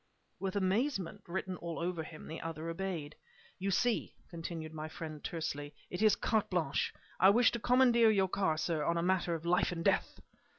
[0.39, 3.13] With amazement written all over him, the other obeyed.
[3.59, 6.91] "You see," continued my friend, tersely "it is carte blanche.
[7.19, 10.19] I wish to commandeer your car, sir, on a matter of life and death!".